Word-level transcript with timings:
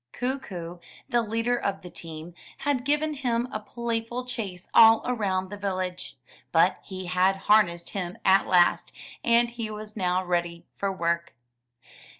Kookoo, 0.13 0.79
the 1.09 1.21
leader 1.21 1.55
of 1.55 1.83
the 1.83 1.89
team, 1.91 2.33
had 2.57 2.83
given 2.85 3.13
him 3.13 3.47
a 3.51 3.59
playful 3.59 4.25
chase 4.25 4.67
all 4.73 5.03
around 5.05 5.49
the 5.51 5.57
village; 5.59 6.17
but 6.51 6.79
he 6.81 7.05
had 7.05 7.35
harnessed 7.45 7.89
him 7.89 8.17
at 8.25 8.47
last, 8.47 8.91
and 9.23 9.51
he 9.51 9.69
was 9.69 9.95
now 9.95 10.25
ready 10.25 10.65
for 10.75 10.91
work. 10.91 11.35